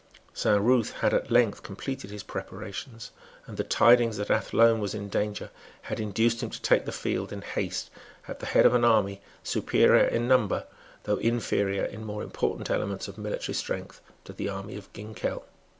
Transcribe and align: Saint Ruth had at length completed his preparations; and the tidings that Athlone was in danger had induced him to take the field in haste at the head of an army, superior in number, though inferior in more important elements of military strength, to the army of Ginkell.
Saint 0.33 0.59
Ruth 0.63 0.93
had 0.93 1.13
at 1.13 1.29
length 1.29 1.61
completed 1.61 2.09
his 2.09 2.23
preparations; 2.23 3.11
and 3.45 3.55
the 3.55 3.63
tidings 3.63 4.17
that 4.17 4.31
Athlone 4.31 4.79
was 4.79 4.95
in 4.95 5.09
danger 5.09 5.51
had 5.83 5.99
induced 5.99 6.41
him 6.41 6.49
to 6.49 6.59
take 6.59 6.85
the 6.85 6.91
field 6.91 7.31
in 7.31 7.43
haste 7.43 7.91
at 8.27 8.39
the 8.39 8.47
head 8.47 8.65
of 8.65 8.73
an 8.73 8.83
army, 8.83 9.21
superior 9.43 10.05
in 10.07 10.27
number, 10.27 10.65
though 11.03 11.17
inferior 11.17 11.83
in 11.85 12.03
more 12.03 12.23
important 12.23 12.71
elements 12.71 13.07
of 13.07 13.19
military 13.19 13.53
strength, 13.53 14.01
to 14.23 14.33
the 14.33 14.49
army 14.49 14.75
of 14.75 14.91
Ginkell. 14.91 15.43